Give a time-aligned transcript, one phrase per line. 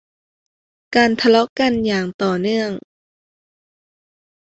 [0.95, 2.69] การทะเลาะกันอย่างต่อเนื่อง